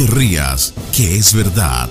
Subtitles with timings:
[0.00, 1.90] te rías, que es verdad.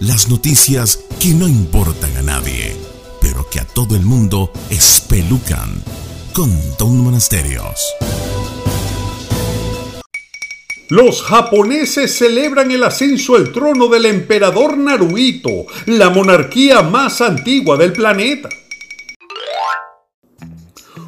[0.00, 2.74] Las noticias que no importan a nadie,
[3.20, 5.70] pero que a todo el mundo espelucan.
[6.32, 7.78] Con Don Monasterios.
[10.88, 17.92] Los japoneses celebran el ascenso al trono del emperador Naruhito, la monarquía más antigua del
[17.92, 18.48] planeta.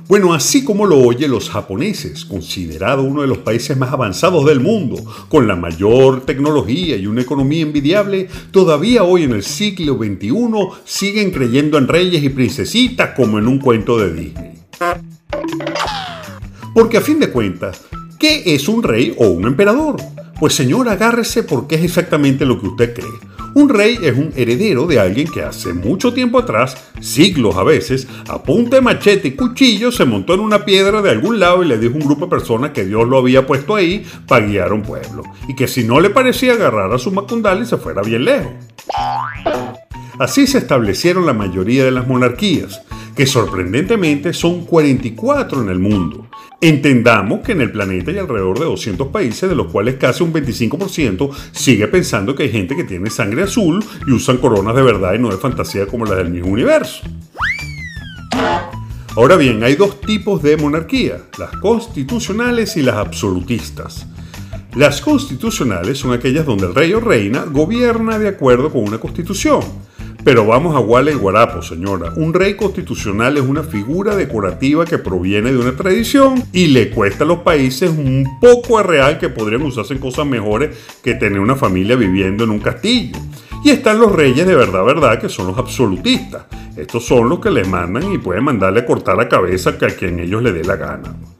[0.08, 4.60] Bueno, así como lo oye los japoneses, considerado uno de los países más avanzados del
[4.60, 10.30] mundo, con la mayor tecnología y una economía envidiable, todavía hoy en el siglo XXI
[10.84, 14.62] siguen creyendo en reyes y princesitas como en un cuento de Disney.
[16.72, 17.82] Porque a fin de cuentas,
[18.20, 19.96] ¿qué es un rey o un emperador?
[20.38, 24.86] Pues señor, agárrese porque es exactamente lo que usted cree un rey es un heredero
[24.86, 29.30] de alguien que hace mucho tiempo atrás, siglos a veces, a punta de machete y
[29.30, 32.26] cuchillo se montó en una piedra de algún lado y le dijo a un grupo
[32.26, 35.22] de personas que Dios lo había puesto ahí para guiar a un pueblo.
[35.48, 38.52] Y que si no le parecía agarrar a su macundal y se fuera bien lejos.
[40.18, 42.82] Así se establecieron la mayoría de las monarquías,
[43.16, 46.25] que sorprendentemente son 44 en el mundo.
[46.60, 50.32] Entendamos que en el planeta hay alrededor de 200 países, de los cuales casi un
[50.32, 55.12] 25% sigue pensando que hay gente que tiene sangre azul y usan coronas de verdad
[55.14, 57.02] y no de fantasía como las del mismo universo.
[59.16, 64.06] Ahora bien, hay dos tipos de monarquía, las constitucionales y las absolutistas.
[64.74, 69.60] Las constitucionales son aquellas donde el rey o reina gobierna de acuerdo con una constitución
[70.26, 72.12] pero vamos a Guale y Guarapo, señora.
[72.16, 77.22] Un rey constitucional es una figura decorativa que proviene de una tradición y le cuesta
[77.22, 81.38] a los países un poco a real que podrían usarse en cosas mejores que tener
[81.38, 83.16] una familia viviendo en un castillo.
[83.62, 86.46] Y están los reyes de verdad, verdad, que son los absolutistas.
[86.76, 90.18] Estos son los que le mandan y pueden mandarle a cortar la cabeza a quien
[90.18, 91.35] ellos le dé la gana.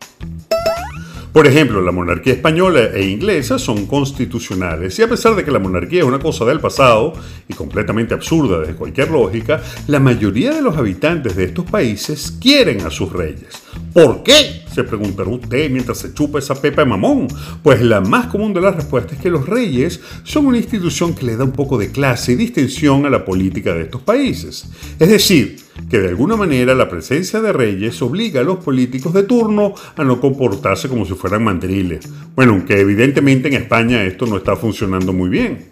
[1.37, 5.59] Por ejemplo, la monarquía española e inglesa son constitucionales y a pesar de que la
[5.59, 7.13] monarquía es una cosa del pasado
[7.47, 12.81] y completamente absurda desde cualquier lógica, la mayoría de los habitantes de estos países quieren
[12.87, 13.51] a sus reyes.
[13.93, 14.66] ¿Por qué?
[14.77, 17.29] Se preguntará usted mientras se chupa esa pepa de mamón.
[17.63, 21.25] Pues la más común de las respuestas es que los reyes son una institución que
[21.25, 24.69] le da un poco de clase y distinción a la política de estos países.
[24.99, 25.57] Es decir,
[25.89, 30.05] que de alguna manera la presencia de reyes obliga a los políticos de turno a
[30.05, 32.07] no comportarse como si fueran mandriles.
[32.35, 35.71] Bueno, aunque evidentemente en España esto no está funcionando muy bien.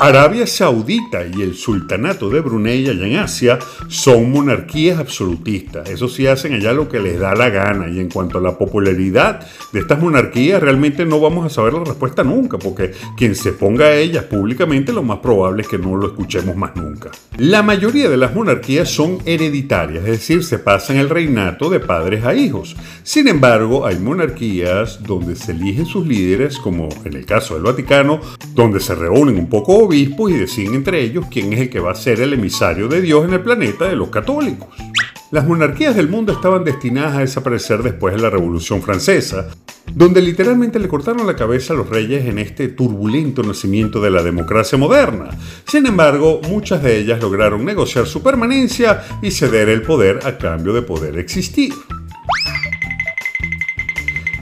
[0.00, 5.90] Arabia Saudita y el Sultanato de Brunei allá en Asia son monarquías absolutistas.
[5.90, 7.88] Eso sí hacen allá lo que les da la gana.
[7.88, 11.82] Y en cuanto a la popularidad de estas monarquías, realmente no vamos a saber la
[11.82, 15.96] respuesta nunca, porque quien se ponga a ellas públicamente lo más probable es que no
[15.96, 17.10] lo escuchemos más nunca.
[17.36, 22.24] La mayoría de las monarquías son hereditarias, es decir, se pasan el reinato de padres
[22.24, 22.76] a hijos.
[23.02, 28.20] Sin embargo, hay monarquías donde se eligen sus líderes, como en el caso del Vaticano,
[28.54, 31.92] donde se reúnen un poco obispos y deciden entre ellos quién es el que va
[31.92, 34.68] a ser el emisario de Dios en el planeta de los católicos.
[35.30, 39.48] Las monarquías del mundo estaban destinadas a desaparecer después de la Revolución Francesa,
[39.94, 44.22] donde literalmente le cortaron la cabeza a los reyes en este turbulento nacimiento de la
[44.22, 45.30] democracia moderna.
[45.66, 50.74] Sin embargo, muchas de ellas lograron negociar su permanencia y ceder el poder a cambio
[50.74, 51.72] de poder existir.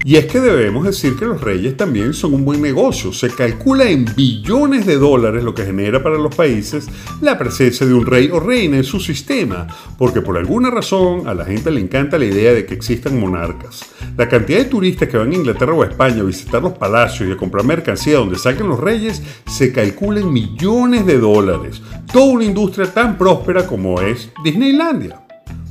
[0.07, 3.13] Y es que debemos decir que los reyes también son un buen negocio.
[3.13, 6.87] Se calcula en billones de dólares lo que genera para los países
[7.21, 9.67] la presencia de un rey o reina en su sistema,
[9.99, 13.85] porque por alguna razón a la gente le encanta la idea de que existan monarcas.
[14.17, 17.29] La cantidad de turistas que van a Inglaterra o a España a visitar los palacios
[17.29, 21.83] y a comprar mercancía donde salgan los reyes se calcula en millones de dólares.
[22.13, 25.26] Toda una industria tan próspera como es Disneylandia.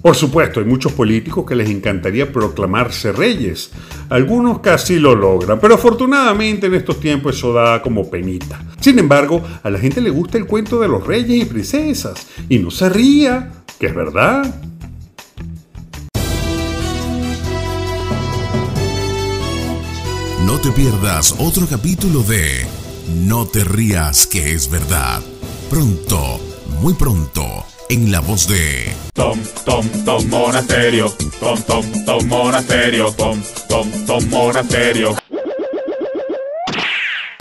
[0.05, 3.71] Por supuesto, hay muchos políticos que les encantaría proclamarse reyes.
[4.09, 8.61] Algunos casi lo logran, pero afortunadamente en estos tiempos eso da como penita.
[8.79, 12.59] Sin embargo, a la gente le gusta el cuento de los reyes y princesas, y
[12.59, 14.43] no se ría, que es verdad.
[20.45, 22.67] No te pierdas otro capítulo de
[23.23, 25.23] No te rías que es verdad.
[25.71, 26.39] Pronto,
[26.79, 33.41] muy pronto en la voz de Tom, Tom, Tom Monasterio, Tom, Tom, Tom Monasterio, Tom,
[33.67, 35.15] Tom, Tom Monasterio.